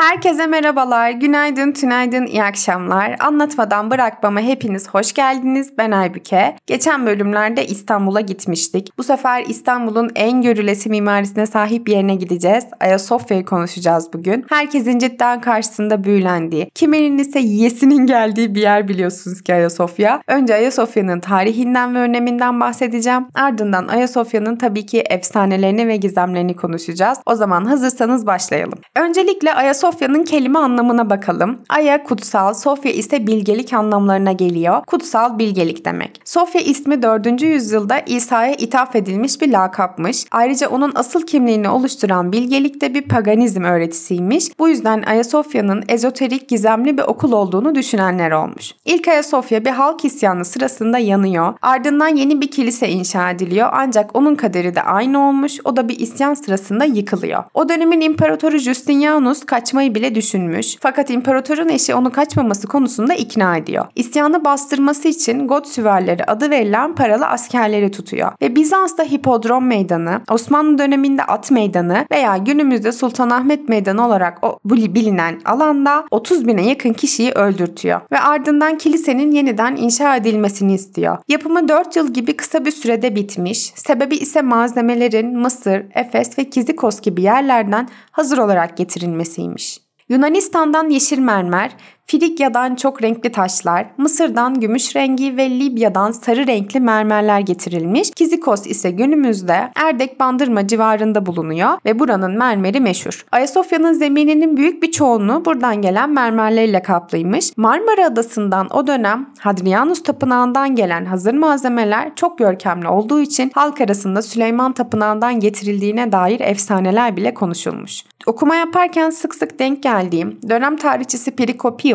[0.00, 3.16] Herkese merhabalar, günaydın, tünaydın, iyi akşamlar.
[3.18, 5.78] Anlatmadan bırakmama hepiniz hoş geldiniz.
[5.78, 6.56] Ben Aybüke.
[6.66, 8.98] Geçen bölümlerde İstanbul'a gitmiştik.
[8.98, 12.64] Bu sefer İstanbul'un en görülesi mimarisine sahip yerine gideceğiz.
[12.80, 14.46] Ayasofya'yı konuşacağız bugün.
[14.48, 20.22] Herkesin cidden karşısında büyülendiği, kiminin ise yiyesinin geldiği bir yer biliyorsunuz ki Ayasofya.
[20.28, 23.26] Önce Ayasofya'nın tarihinden ve öneminden bahsedeceğim.
[23.34, 27.18] Ardından Ayasofya'nın tabii ki efsanelerini ve gizemlerini konuşacağız.
[27.26, 28.78] O zaman hazırsanız başlayalım.
[28.96, 31.58] Öncelikle Ayasofya Sofya'nın kelime anlamına bakalım.
[31.68, 34.84] Aya kutsal, Sofya ise bilgelik anlamlarına geliyor.
[34.86, 36.20] Kutsal bilgelik demek.
[36.24, 37.42] Sofya ismi 4.
[37.42, 40.24] yüzyılda İsa'ya ithaf edilmiş bir lakapmış.
[40.30, 44.58] Ayrıca onun asıl kimliğini oluşturan bilgelik de bir paganizm öğretisiymiş.
[44.58, 48.72] Bu yüzden Ayasofya'nın ezoterik gizemli bir okul olduğunu düşünenler olmuş.
[48.84, 51.54] İlk Ayasofya bir halk isyanı sırasında yanıyor.
[51.62, 55.58] Ardından yeni bir kilise inşa ediliyor ancak onun kaderi de aynı olmuş.
[55.64, 57.44] O da bir isyan sırasında yıkılıyor.
[57.54, 60.76] O dönemin imparatoru Justinianus kaçma kaçmayı bile düşünmüş.
[60.80, 63.86] Fakat imparatorun eşi onu kaçmaması konusunda ikna ediyor.
[63.94, 68.32] İsyanı bastırması için God süvarileri adı verilen paralı askerleri tutuyor.
[68.42, 75.40] Ve Bizans'ta Hipodrom Meydanı, Osmanlı döneminde At Meydanı veya günümüzde Sultanahmet Meydanı olarak o bilinen
[75.44, 78.00] alanda 30 bine yakın kişiyi öldürtüyor.
[78.12, 81.18] Ve ardından kilisenin yeniden inşa edilmesini istiyor.
[81.28, 83.72] Yapımı 4 yıl gibi kısa bir sürede bitmiş.
[83.74, 89.69] Sebebi ise malzemelerin Mısır, Efes ve Kizikos gibi yerlerden hazır olarak getirilmesiymiş.
[90.10, 91.76] Yunanistan'dan yeşil mermer,
[92.10, 98.10] Frigya'dan çok renkli taşlar, Mısır'dan gümüş rengi ve Libya'dan sarı renkli mermerler getirilmiş.
[98.10, 103.26] Kizikos ise günümüzde Erdek Bandırma civarında bulunuyor ve buranın mermeri meşhur.
[103.32, 107.56] Ayasofya'nın zemininin büyük bir çoğunluğu buradan gelen mermerlerle kaplıymış.
[107.56, 114.22] Marmara Adası'ndan o dönem Hadrianus Tapınağı'ndan gelen hazır malzemeler çok görkemli olduğu için halk arasında
[114.22, 118.04] Süleyman Tapınağı'ndan getirildiğine dair efsaneler bile konuşulmuş.
[118.26, 121.30] Okuma yaparken sık sık denk geldiğim dönem tarihçisi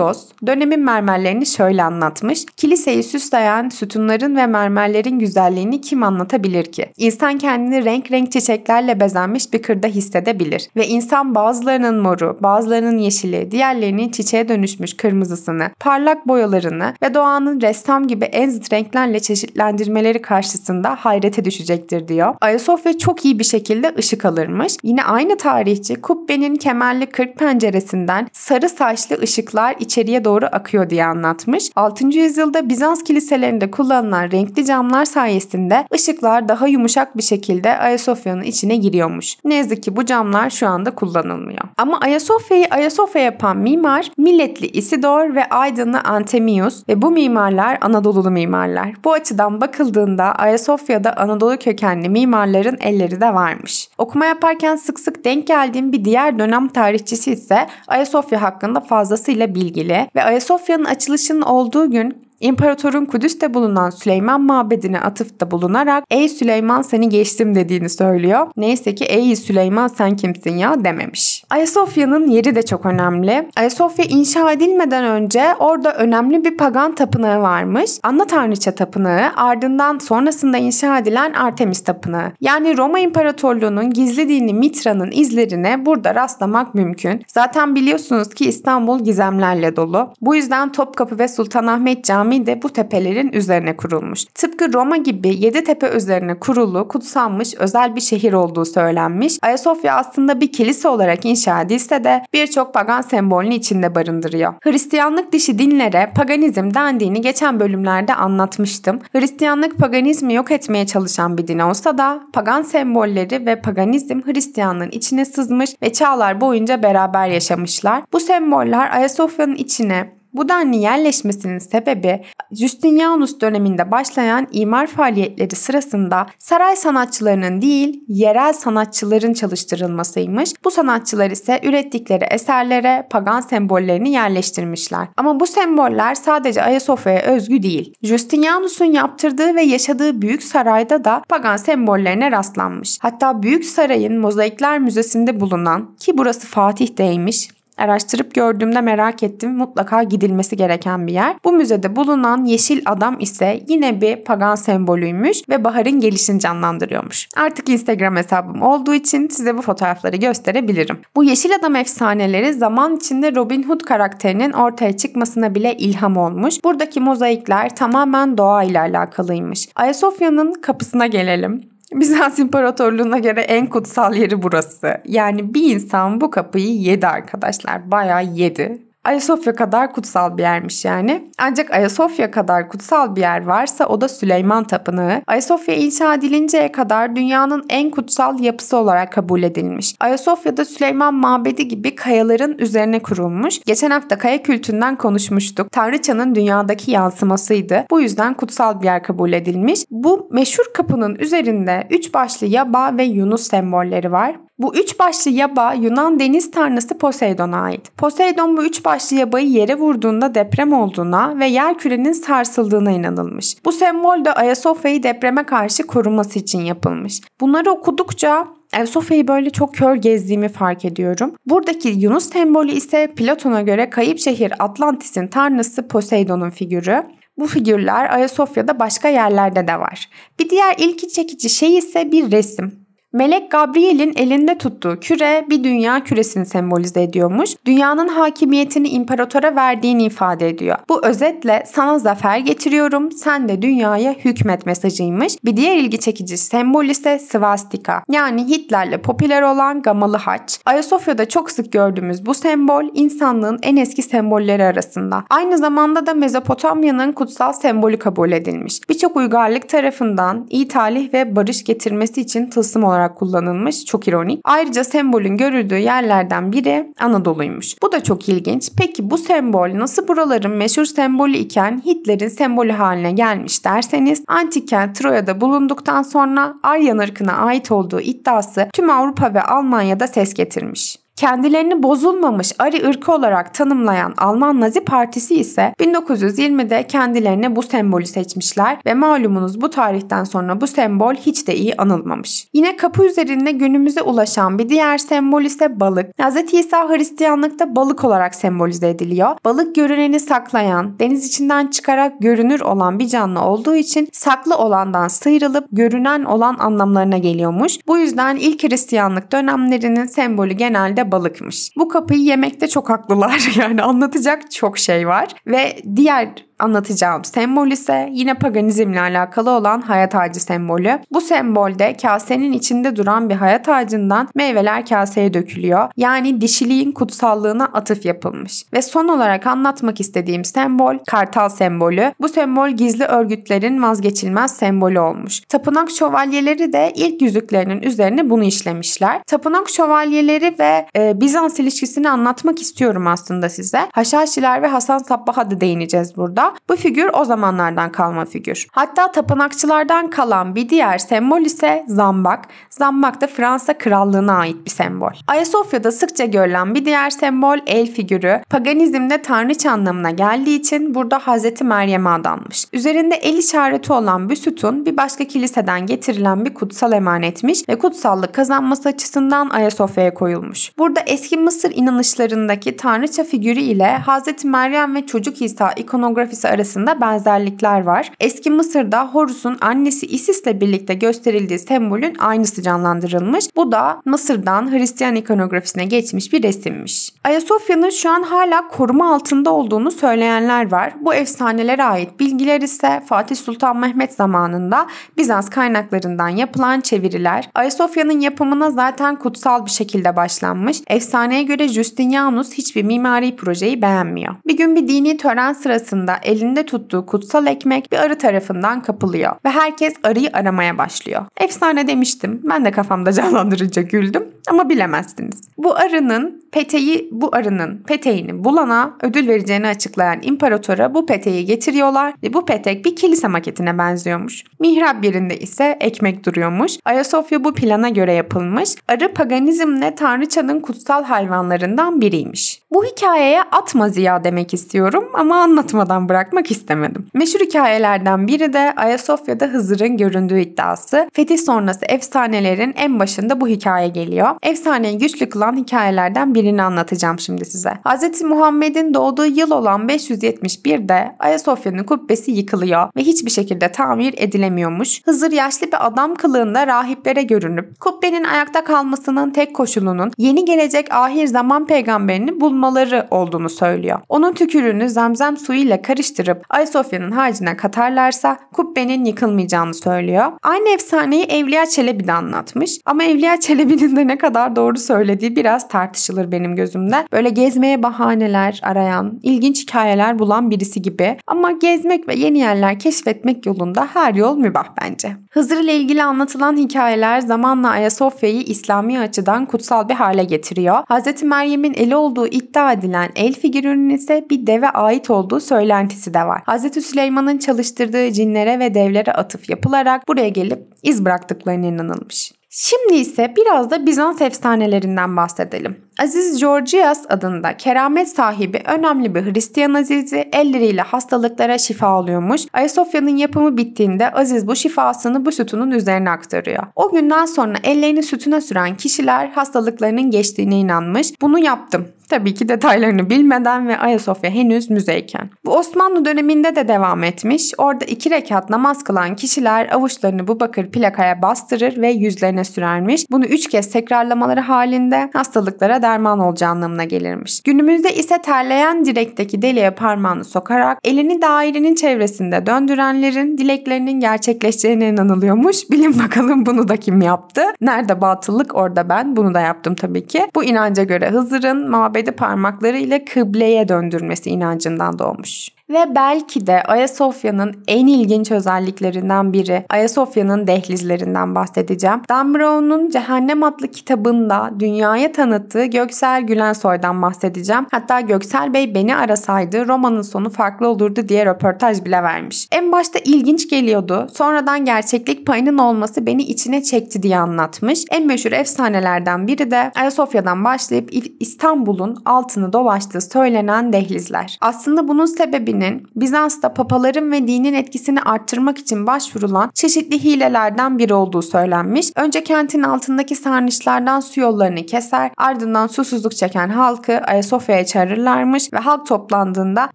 [0.05, 2.45] Perikopios dönemin mermerlerini şöyle anlatmış.
[2.57, 6.91] Kiliseyi süsleyen sütunların ve mermerlerin güzelliğini kim anlatabilir ki?
[6.97, 10.67] İnsan kendini renk renk çiçeklerle bezenmiş bir kırda hissedebilir.
[10.75, 18.07] Ve insan bazılarının moru, bazılarının yeşili, diğerlerinin çiçeğe dönüşmüş kırmızısını, parlak boyalarını ve doğanın ressam
[18.07, 22.35] gibi en zıt renklerle çeşitlendirmeleri karşısında hayrete düşecektir diyor.
[22.41, 24.77] Ayasofya çok iyi bir şekilde ışık alırmış.
[24.83, 31.69] Yine aynı tarihçi kubbenin kemerli kırk penceresinden sarı saçlı ışıklar içeriye doğru akıyor diye anlatmış.
[31.75, 32.07] 6.
[32.07, 39.37] yüzyılda Bizans kiliselerinde kullanılan renkli camlar sayesinde ışıklar daha yumuşak bir şekilde Ayasofya'nın içine giriyormuş.
[39.45, 41.61] Ne yazık ki bu camlar şu anda kullanılmıyor.
[41.77, 48.93] Ama Ayasofya'yı Ayasofya yapan mimar milletli Isidor ve Aydınlı Antemius ve bu mimarlar Anadolulu mimarlar.
[49.03, 53.89] Bu açıdan bakıldığında Ayasofya'da Anadolu kökenli mimarların elleri de varmış.
[53.97, 59.84] Okuma yaparken sık sık denk geldiğim bir diğer dönem tarihçisi ise Ayasofya hakkında fazlasıyla bilgili
[60.15, 67.09] ve Ayasofya'nın açılışının olduğu gün İmparatorun Kudüs'te bulunan Süleyman Mabedi'ne atıfta bulunarak ''Ey Süleyman seni
[67.09, 68.47] geçtim'' dediğini söylüyor.
[68.57, 71.34] Neyse ki ''Ey Süleyman sen kimsin ya?'' dememiş.
[71.55, 73.49] Ayasofya'nın yeri de çok önemli.
[73.55, 77.91] Ayasofya inşa edilmeden önce orada önemli bir pagan tapınağı varmış.
[78.03, 82.31] Anna Tanrıça Tapınağı ardından sonrasında inşa edilen Artemis Tapınağı.
[82.41, 87.21] Yani Roma İmparatorluğu'nun gizli dini Mitra'nın izlerine burada rastlamak mümkün.
[87.27, 90.13] Zaten biliyorsunuz ki İstanbul gizemlerle dolu.
[90.21, 94.25] Bu yüzden Topkapı ve Sultanahmet Camii Cami de bu tepelerin üzerine kurulmuş.
[94.25, 99.37] Tıpkı Roma gibi yedi tepe üzerine kurulu, kutsanmış özel bir şehir olduğu söylenmiş.
[99.41, 104.53] Ayasofya aslında bir kilise olarak inşa edilse de birçok pagan sembolünü içinde barındırıyor.
[104.63, 108.99] Hristiyanlık dışı dinlere paganizm dendiğini geçen bölümlerde anlatmıştım.
[109.11, 115.25] Hristiyanlık paganizmi yok etmeye çalışan bir din olsa da pagan sembolleri ve paganizm Hristiyanlığın içine
[115.25, 118.03] sızmış ve çağlar boyunca beraber yaşamışlar.
[118.13, 126.75] Bu semboller Ayasofya'nın içine bu denli yerleşmesinin sebebi Justinianus döneminde başlayan imar faaliyetleri sırasında saray
[126.75, 130.49] sanatçılarının değil yerel sanatçıların çalıştırılmasıymış.
[130.65, 135.07] Bu sanatçılar ise ürettikleri eserlere pagan sembollerini yerleştirmişler.
[135.17, 137.93] Ama bu semboller sadece Ayasofya'ya özgü değil.
[138.03, 142.97] Justinianus'un yaptırdığı ve yaşadığı büyük sarayda da pagan sembollerine rastlanmış.
[143.01, 149.57] Hatta büyük sarayın mozaikler müzesinde bulunan ki burası Fatih'teymiş araştırıp gördüğümde merak ettim.
[149.57, 151.35] Mutlaka gidilmesi gereken bir yer.
[151.43, 157.27] Bu müzede bulunan yeşil adam ise yine bir pagan sembolüymüş ve baharın gelişini canlandırıyormuş.
[157.37, 160.97] Artık Instagram hesabım olduğu için size bu fotoğrafları gösterebilirim.
[161.15, 166.63] Bu yeşil adam efsaneleri zaman içinde Robin Hood karakterinin ortaya çıkmasına bile ilham olmuş.
[166.63, 169.69] Buradaki mozaikler tamamen doğa ile alakalıymış.
[169.75, 171.74] Ayasofya'nın kapısına gelelim.
[171.91, 175.01] Bizans İmparatorluğu'na göre en kutsal yeri burası.
[175.05, 177.91] Yani bir insan bu kapıyı yedi arkadaşlar.
[177.91, 178.84] Bayağı yedi.
[179.05, 181.29] Ayasofya kadar kutsal bir yermiş yani.
[181.37, 185.21] Ancak Ayasofya kadar kutsal bir yer varsa o da Süleyman Tapınağı.
[185.27, 189.95] Ayasofya inşa edilinceye kadar dünyanın en kutsal yapısı olarak kabul edilmiş.
[189.99, 193.59] Ayasofya'da Süleyman Mabedi gibi kayaların üzerine kurulmuş.
[193.65, 195.71] Geçen hafta kaya kültünden konuşmuştuk.
[195.71, 197.85] Tanrıçanın dünyadaki yansımasıydı.
[197.91, 199.79] Bu yüzden kutsal bir yer kabul edilmiş.
[199.91, 204.35] Bu meşhur kapının üzerinde üç başlı yaba ve Yunus sembolleri var.
[204.57, 207.97] Bu üç başlı yaba Yunan deniz tanrısı Poseidon'a ait.
[207.97, 213.57] Poseidon bu üç başlı yabayı yere vurduğunda deprem olduğuna ve yer kürenin sarsıldığına inanılmış.
[213.65, 217.21] Bu sembol de Ayasofya'yı depreme karşı koruması için yapılmış.
[217.41, 221.35] Bunları okudukça Ayasofya'yı böyle çok kör gezdiğimi fark ediyorum.
[221.45, 227.03] Buradaki Yunus sembolü ise Platon'a göre kayıp şehir Atlantis'in tanrısı Poseidon'un figürü.
[227.37, 230.09] Bu figürler Ayasofya'da başka yerlerde de var.
[230.39, 232.84] Bir diğer ilgi çekici şey ise bir resim.
[233.15, 237.49] Melek Gabriel'in elinde tuttuğu küre bir dünya küresini sembolize ediyormuş.
[237.65, 240.77] Dünyanın hakimiyetini imparatora verdiğini ifade ediyor.
[240.89, 245.37] Bu özetle sana zafer getiriyorum, sen de dünyaya hükmet mesajıymış.
[245.45, 248.03] Bir diğer ilgi çekici sembol ise svastika.
[248.11, 250.59] Yani Hitler'le popüler olan gamalı haç.
[250.65, 255.23] Ayasofya'da çok sık gördüğümüz bu sembol insanlığın en eski sembolleri arasında.
[255.29, 258.79] Aynı zamanda da Mezopotamya'nın kutsal sembolü kabul edilmiş.
[258.89, 263.85] Birçok uygarlık tarafından iyi talih ve barış getirmesi için tılsım olarak olarak kullanılmış.
[263.85, 264.41] Çok ironik.
[264.43, 267.75] Ayrıca sembolün görüldüğü yerlerden biri Anadolu'ymuş.
[267.81, 268.71] Bu da çok ilginç.
[268.77, 274.95] Peki bu sembol nasıl buraların meşhur sembolü iken Hitler'in sembolü haline gelmiş derseniz antik kent
[274.95, 281.04] Troya'da bulunduktan sonra Aryan ırkına ait olduğu iddiası tüm Avrupa ve Almanya'da ses getirmiş.
[281.15, 288.77] Kendilerini bozulmamış Ari ırkı olarak tanımlayan Alman Nazi Partisi ise 1920'de kendilerine bu sembolü seçmişler
[288.85, 292.47] ve malumunuz bu tarihten sonra bu sembol hiç de iyi anılmamış.
[292.53, 296.21] Yine kapı üzerinde günümüze ulaşan bir diğer sembol ise balık.
[296.21, 296.53] Hz.
[296.53, 299.35] İsa Hristiyanlıkta balık olarak sembolize ediliyor.
[299.45, 305.67] Balık görüneni saklayan, deniz içinden çıkarak görünür olan bir canlı olduğu için saklı olandan sıyrılıp
[305.71, 307.77] görünen olan anlamlarına geliyormuş.
[307.87, 311.71] Bu yüzden ilk Hristiyanlık dönemlerinin sembolü genelde balıkmış.
[311.77, 313.51] Bu kapıyı yemekte çok haklılar.
[313.55, 315.27] Yani anlatacak çok şey var.
[315.47, 320.99] Ve diğer anlatacağım sembol ise yine paganizmle alakalı olan hayat ağacı sembolü.
[321.11, 325.89] Bu sembolde kasenin içinde duran bir hayat ağacından meyveler kaseye dökülüyor.
[325.97, 328.63] Yani dişiliğin kutsallığına atıf yapılmış.
[328.73, 332.13] Ve son olarak anlatmak istediğim sembol kartal sembolü.
[332.21, 335.41] Bu sembol gizli örgütlerin vazgeçilmez sembolü olmuş.
[335.49, 339.21] Tapınak şövalyeleri de ilk yüzüklerinin üzerine bunu işlemişler.
[339.27, 343.79] Tapınak şövalyeleri ve e, Bizans ilişkisini anlatmak istiyorum aslında size.
[343.93, 346.44] Haşhaşiler ve Hasan Sabbah'a da değineceğiz burada.
[346.69, 348.67] Bu figür o zamanlardan kalma figür.
[348.71, 352.45] Hatta tapınakçılardan kalan bir diğer sembol ise zambak.
[352.69, 355.11] Zambak da Fransa krallığına ait bir sembol.
[355.27, 358.41] Ayasofya'da sıkça görülen bir diğer sembol el figürü.
[358.49, 362.65] Paganizmde tanrıç anlamına geldiği için burada Hazreti Meryem'e adanmış.
[362.73, 368.33] Üzerinde el işareti olan bu sütun bir başka kiliseden getirilen bir kutsal emanetmiş ve kutsallık
[368.33, 370.71] kazanması açısından Ayasofya'ya koyulmuş.
[370.77, 377.01] Burada eski Mısır inanışlarındaki tanrıça figürü ile Hazreti Meryem ve çocuk İsa ikonografisi ikonografisi arasında
[377.01, 378.11] benzerlikler var.
[378.19, 383.45] Eski Mısır'da Horus'un annesi Isis'le birlikte gösterildiği sembolün aynısı canlandırılmış.
[383.55, 387.11] Bu da Mısır'dan Hristiyan ikonografisine geçmiş bir resimmiş.
[387.23, 390.93] Ayasofya'nın şu an hala koruma altında olduğunu söyleyenler var.
[391.01, 394.87] Bu efsanelere ait bilgiler ise Fatih Sultan Mehmet zamanında
[395.17, 397.49] Bizans kaynaklarından yapılan çeviriler.
[397.55, 400.81] Ayasofya'nın yapımına zaten kutsal bir şekilde başlanmış.
[400.87, 404.35] Efsaneye göre Justinianus hiçbir mimari projeyi beğenmiyor.
[404.47, 409.49] Bir gün bir dini tören sırasında elinde tuttuğu kutsal ekmek bir arı tarafından kapılıyor ve
[409.49, 411.25] herkes arıyı aramaya başlıyor.
[411.37, 412.41] Efsane demiştim.
[412.43, 415.41] Ben de kafamda canlandırınca güldüm ama bilemezsiniz.
[415.57, 422.33] Bu arının peteği bu arının peteğini bulana ödül vereceğini açıklayan imparatora bu peteği getiriyorlar ve
[422.33, 424.43] bu petek bir kilise maketine benziyormuş.
[424.59, 426.77] Mihrap yerinde ise ekmek duruyormuş.
[426.85, 428.69] Ayasofya bu plana göre yapılmış.
[428.87, 432.61] Arı paganizmle tanrıçanın kutsal hayvanlarından biriymiş.
[432.75, 437.07] Bu hikayeye atma Ziya demek istiyorum ama anlatmadan bırakmak istemedim.
[437.13, 441.09] Meşhur hikayelerden biri de Ayasofya'da Hızır'ın göründüğü iddiası.
[441.13, 444.27] Fetih sonrası efsanelerin en başında bu hikaye geliyor.
[444.43, 447.73] Efsaneyi güçlü kılan hikayelerden birini anlatacağım şimdi size.
[447.85, 448.21] Hz.
[448.21, 455.01] Muhammed'in doğduğu yıl olan 571'de Ayasofya'nın kubbesi yıkılıyor ve hiçbir şekilde tamir edilemiyormuş.
[455.05, 461.27] Hızır yaşlı bir adam kılığında rahiplere görünüp kubbenin ayakta kalmasının tek koşulunun yeni gelecek ahir
[461.27, 463.99] zaman peygamberini bulmaları olduğunu söylüyor.
[464.09, 470.31] Onun tükürüğünü zemzem suyuyla karıştırıp Ayasofya'nın harcına katarlarsa kubbenin yıkılmayacağını söylüyor.
[470.43, 475.67] Aynı efsaneyi Evliya Çelebi de anlatmış ama Evliya Çelebi'nin de ne kadar doğru söylediği biraz
[475.67, 477.07] tartışılır benim gözümde.
[477.11, 483.45] Böyle gezmeye bahaneler arayan, ilginç hikayeler bulan birisi gibi ama gezmek ve yeni yerler keşfetmek
[483.45, 485.17] yolunda her yol mübah bence.
[485.29, 490.77] Hızır ile ilgili anlatılan hikayeler zamanla Ayasofya'yı İslami açıdan kutsal bir hale getiriyor.
[490.89, 491.23] Hz.
[491.23, 496.41] Meryem'in eli olduğu iddia edilen el figürünün ise bir deve ait olduğu söylentisi de var.
[496.47, 496.85] Hz.
[496.85, 502.31] Süleyman'ın çalıştırdığı cinlere ve devlere atıf yapılarak buraya gelip iz bıraktıklarına inanılmış.
[502.49, 505.84] Şimdi ise biraz da Bizans efsanelerinden bahsedelim.
[505.99, 512.41] Aziz Georgias adında keramet sahibi önemli bir Hristiyan azizi elleriyle hastalıklara şifa oluyormuş.
[512.53, 516.63] Ayasofya'nın yapımı bittiğinde Aziz bu şifasını bu sütunun üzerine aktarıyor.
[516.75, 521.21] O günden sonra ellerini sütuna süren kişiler hastalıklarının geçtiğine inanmış.
[521.21, 521.87] Bunu yaptım.
[522.09, 525.29] Tabii ki detaylarını bilmeden ve Ayasofya henüz müzeyken.
[525.45, 527.51] Bu Osmanlı döneminde de devam etmiş.
[527.57, 533.05] Orada iki rekat namaz kılan kişiler avuçlarını bu bakır plakaya bastırır ve yüzlerine sürermiş.
[533.11, 537.41] Bunu üç kez tekrarlamaları halinde hastalıklara derman olacağı anlamına gelirmiş.
[537.43, 545.69] Günümüzde ise terleyen direkteki deliğe parmağını sokarak elini dairenin çevresinde döndürenlerin dileklerinin gerçekleşeceğine inanılıyormuş.
[545.71, 547.41] Bilin bakalım bunu da kim yaptı?
[547.61, 549.15] Nerede batıllık orada ben.
[549.15, 550.27] Bunu da yaptım tabii ki.
[550.35, 555.54] Bu inanca göre Hızır'ın mabedi parmakları ile kıbleye döndürmesi inancından doğmuş.
[555.69, 562.01] Ve belki de Ayasofya'nın en ilginç özelliklerinden biri Ayasofya'nın dehlizlerinden bahsedeceğim.
[562.09, 567.65] Dan Brown'un Cehennem adlı kitabında dünyaya tanıttığı Göksel Gülensoy'dan bahsedeceğim.
[567.71, 572.47] Hatta Göksel Bey beni arasaydı romanın sonu farklı olurdu diye röportaj bile vermiş.
[572.51, 574.07] En başta ilginç geliyordu.
[574.13, 577.83] Sonradan gerçeklik payının olması beni içine çekti diye anlatmış.
[577.91, 584.37] En meşhur efsanelerden biri de Ayasofya'dan başlayıp İstanbul'un altını dolaştığı söylenen dehlizler.
[584.41, 590.93] Aslında bunun sebebi Nazi'nin Bizans'ta papaların ve dinin etkisini arttırmak için başvurulan çeşitli hilelerden biri
[590.93, 591.91] olduğu söylenmiş.
[591.95, 598.85] Önce kentin altındaki sarnıçlardan su yollarını keser, ardından susuzluk çeken halkı Ayasofya'ya çağırırlarmış ve halk
[598.85, 599.69] toplandığında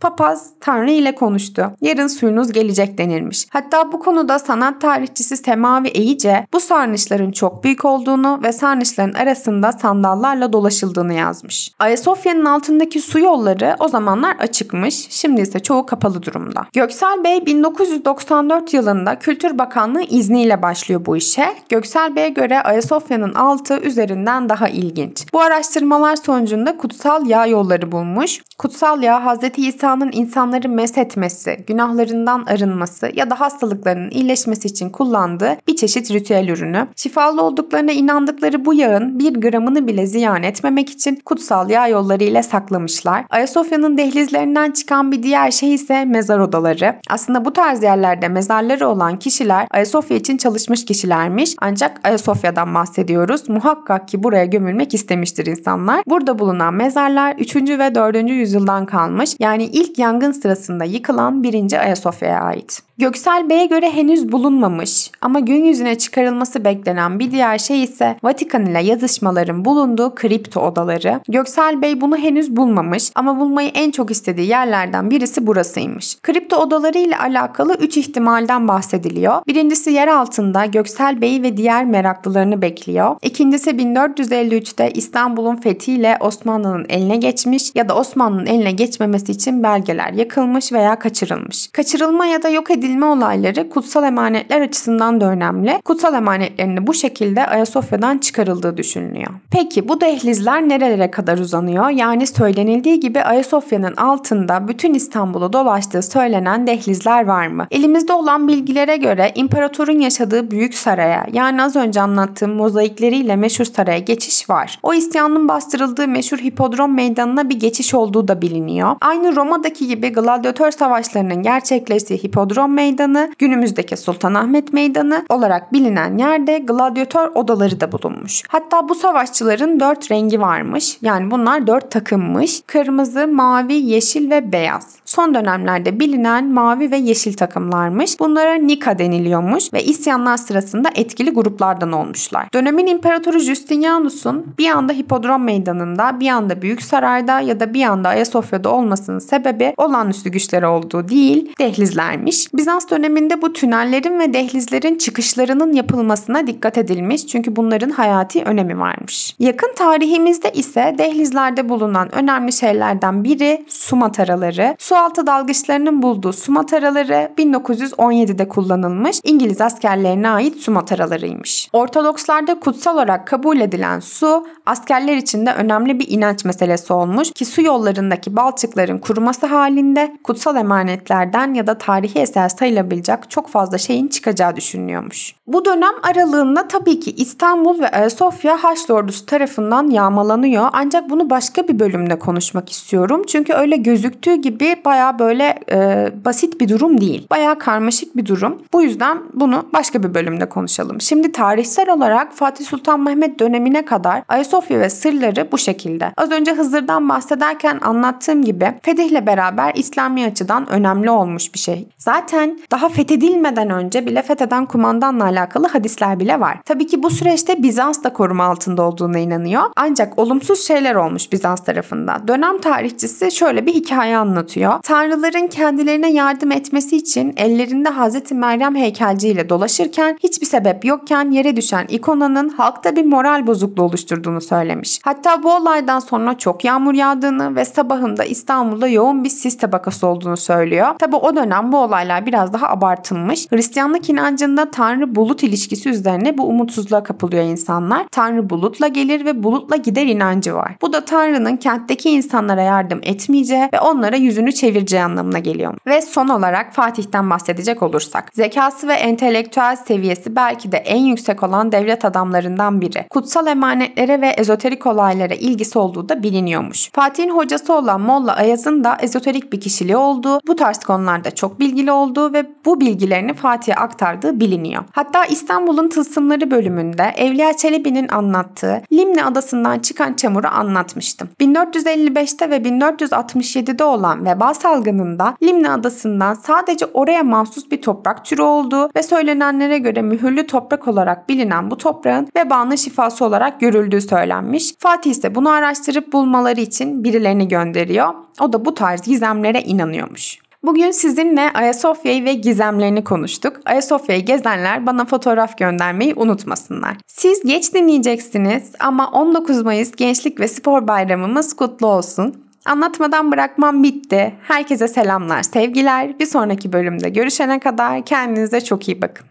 [0.00, 1.72] papaz Tanrı ile konuştu.
[1.80, 3.46] Yarın suyunuz gelecek denilmiş.
[3.50, 9.72] Hatta bu konuda sanat tarihçisi Semavi Eyice bu sarnıçların çok büyük olduğunu ve sarnıçların arasında
[9.72, 11.72] sandallarla dolaşıldığını yazmış.
[11.78, 15.06] Ayasofya'nın altındaki su yolları o zamanlar açıkmış.
[15.10, 16.66] Şimdi ise çoğu kapalı durumda.
[16.72, 21.44] Göksel Bey 1994 yılında Kültür Bakanlığı izniyle başlıyor bu işe.
[21.68, 25.26] Göksel Bey'e göre Ayasofya'nın altı üzerinden daha ilginç.
[25.32, 28.42] Bu araştırmalar sonucunda kutsal yağ yolları bulmuş.
[28.58, 29.38] Kutsal yağ Hz.
[29.56, 36.88] İsa'nın insanları meshetmesi, günahlarından arınması ya da hastalıklarının iyileşmesi için kullandığı bir çeşit ritüel ürünü.
[36.96, 42.42] Şifalı olduklarına inandıkları bu yağın bir gramını bile ziyan etmemek için kutsal yağ yolları ile
[42.42, 43.24] saklamışlar.
[43.30, 46.96] Ayasofya'nın dehlizlerinden çıkan bir diğer şey ise mezar odaları.
[47.10, 51.54] Aslında bu tarz yerlerde mezarları olan kişiler Ayasofya için çalışmış kişilermiş.
[51.58, 53.48] Ancak Ayasofya'dan bahsediyoruz.
[53.48, 56.02] Muhakkak ki buraya gömülmek istemiştir insanlar.
[56.06, 57.56] Burada bulunan mezarlar 3.
[57.56, 58.30] ve 4.
[58.30, 59.36] yüzyıldan kalmış.
[59.38, 61.72] Yani ilk yangın sırasında yıkılan 1.
[61.72, 62.82] Ayasofya'ya ait.
[63.00, 68.66] Göksel Bey'e göre henüz bulunmamış ama gün yüzüne çıkarılması beklenen bir diğer şey ise Vatikan
[68.66, 71.20] ile yazışmaların bulunduğu kripto odaları.
[71.28, 76.18] Göksel Bey bunu henüz bulmamış ama bulmayı en çok istediği yerlerden birisi burasıymış.
[76.22, 79.46] Kripto odaları ile alakalı 3 ihtimalden bahsediliyor.
[79.46, 83.16] Birincisi yer altında Göksel Bey ve diğer meraklılarını bekliyor.
[83.22, 90.72] İkincisi 1453'te İstanbul'un fethiyle Osmanlı'nın eline geçmiş ya da Osmanlı'nın eline geçmemesi için belgeler yakılmış
[90.72, 91.68] veya kaçırılmış.
[91.72, 95.80] Kaçırılma ya da yok edilmiş edilme olayları kutsal emanetler açısından da önemli.
[95.84, 99.30] Kutsal emanetlerini bu şekilde Ayasofya'dan çıkarıldığı düşünülüyor.
[99.50, 101.88] Peki bu dehlizler nerelere kadar uzanıyor?
[101.88, 107.66] Yani söylenildiği gibi Ayasofya'nın altında bütün İstanbul'u dolaştığı söylenen dehlizler var mı?
[107.70, 113.98] Elimizde olan bilgilere göre imparatorun yaşadığı büyük saraya yani az önce anlattığım mozaikleriyle meşhur saraya
[113.98, 114.78] geçiş var.
[114.82, 118.96] O isyanın bastırıldığı meşhur hipodrom meydanına bir geçiş olduğu da biliniyor.
[119.00, 127.28] Aynı Roma'daki gibi gladyatör savaşlarının gerçekleştiği hipodrom Meydanı, günümüzdeki Sultanahmet Meydanı olarak bilinen yerde gladyatör
[127.34, 128.42] odaları da bulunmuş.
[128.48, 130.98] Hatta bu savaşçıların dört rengi varmış.
[131.02, 132.62] Yani bunlar dört takımmış.
[132.66, 134.96] Kırmızı, mavi, yeşil ve beyaz.
[135.04, 138.20] Son dönemlerde bilinen mavi ve yeşil takımlarmış.
[138.20, 142.48] Bunlara Nika deniliyormuş ve isyanlar sırasında etkili gruplardan olmuşlar.
[142.54, 148.08] Dönemin imparatoru Justinianus'un bir anda Hipodrom Meydanı'nda, bir anda Büyük Saray'da ya da bir anda
[148.08, 152.46] Ayasofya'da olmasının sebebi olağanüstü güçleri olduğu değil, dehlizlermiş.
[152.54, 158.78] Biz Bizans döneminde bu tünellerin ve dehlizlerin çıkışlarının yapılmasına dikkat edilmiş çünkü bunların hayati önemi
[158.80, 159.36] varmış.
[159.38, 164.76] Yakın tarihimizde ise dehlizlerde bulunan önemli şeylerden biri su mataraları.
[164.78, 171.68] Sualtı dalgıçlarının bulduğu su mataraları 1917'de kullanılmış İngiliz askerlerine ait su mataralarıymış.
[171.72, 177.44] Ortodokslarda kutsal olarak kabul edilen su askerler için de önemli bir inanç meselesi olmuş ki
[177.44, 184.08] su yollarındaki balçıkların kuruması halinde kutsal emanetlerden ya da tarihi eser sayılabilecek çok fazla şeyin
[184.08, 185.34] çıkacağı düşünülüyormuş.
[185.46, 191.68] Bu dönem aralığında tabii ki İstanbul ve Ayasofya Haçlı ordusu tarafından yağmalanıyor ancak bunu başka
[191.68, 193.22] bir bölümde konuşmak istiyorum.
[193.26, 197.26] Çünkü öyle gözüktüğü gibi baya böyle e, basit bir durum değil.
[197.30, 198.62] Baya karmaşık bir durum.
[198.72, 201.00] Bu yüzden bunu başka bir bölümde konuşalım.
[201.00, 206.12] Şimdi tarihsel olarak Fatih Sultan Mehmet dönemine kadar Ayasofya ve sırları bu şekilde.
[206.16, 211.88] Az önce Hızır'dan bahsederken anlattığım gibi fetihle beraber İslami açıdan önemli olmuş bir şey.
[211.98, 212.39] Zaten
[212.70, 216.58] daha fethedilmeden önce bile fetheden kumandanla alakalı hadisler bile var.
[216.64, 219.62] Tabii ki bu süreçte Bizans da koruma altında olduğuna inanıyor.
[219.76, 222.28] Ancak olumsuz şeyler olmuş Bizans tarafından.
[222.28, 224.72] Dönem tarihçisi şöyle bir hikaye anlatıyor.
[224.82, 231.86] Tanrıların kendilerine yardım etmesi için ellerinde Hazreti Meryem heykelciyle dolaşırken hiçbir sebep yokken yere düşen
[231.88, 235.00] ikonanın halkta bir moral bozukluğu oluşturduğunu söylemiş.
[235.04, 240.36] Hatta bu olaydan sonra çok yağmur yağdığını ve sabahında İstanbul'da yoğun bir sis tabakası olduğunu
[240.36, 240.86] söylüyor.
[240.98, 243.46] Tabi o dönem bu olaylar biraz daha abartılmış.
[243.52, 248.06] Hristiyanlık inancında Tanrı bulut ilişkisi üzerine bu umutsuzluğa kapılıyor insanlar.
[248.10, 250.76] Tanrı bulutla gelir ve bulutla gider inancı var.
[250.82, 255.74] Bu da Tanrı'nın kentteki insanlara yardım etmeyeceği ve onlara yüzünü çevireceği anlamına geliyor.
[255.86, 258.30] Ve son olarak Fatih'ten bahsedecek olursak.
[258.32, 263.06] Zekası ve entelektüel seviyesi belki de en yüksek olan devlet adamlarından biri.
[263.10, 266.90] Kutsal emanetlere ve ezoterik olaylara ilgisi olduğu da biliniyormuş.
[266.92, 271.92] Fatih'in hocası olan Molla Ayaz'ın da ezoterik bir kişiliği olduğu, bu tarz konularda çok bilgili
[272.20, 274.84] olduğu ve bu bilgilerini Fatih'e aktardığı biliniyor.
[274.92, 281.28] Hatta İstanbul'un Tılsımları bölümünde Evliya Çelebi'nin anlattığı Limne adasından çıkan çamuru anlatmıştım.
[281.40, 288.90] 1455'te ve 1467'de olan veba salgınında Limne adasından sadece oraya mahsus bir toprak türü olduğu
[288.96, 294.74] ve söylenenlere göre mühürlü toprak olarak bilinen bu toprağın vebanın şifası olarak görüldüğü söylenmiş.
[294.78, 298.14] Fatih ise bunu araştırıp bulmaları için birilerini gönderiyor.
[298.40, 300.39] O da bu tarz gizemlere inanıyormuş.
[300.62, 303.60] Bugün sizinle Ayasofya'yı ve gizemlerini konuştuk.
[303.64, 306.96] Ayasofya'yı gezenler bana fotoğraf göndermeyi unutmasınlar.
[307.06, 312.44] Siz geç dinleyeceksiniz ama 19 Mayıs Gençlik ve Spor Bayramımız kutlu olsun.
[312.64, 314.34] Anlatmadan bırakmam bitti.
[314.42, 316.18] Herkese selamlar, sevgiler.
[316.18, 319.26] Bir sonraki bölümde görüşene kadar kendinize çok iyi bakın.